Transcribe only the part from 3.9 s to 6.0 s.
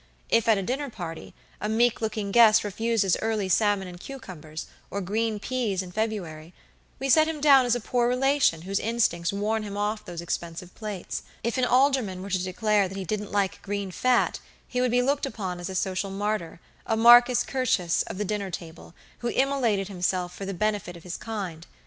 cucumbers, or green peas in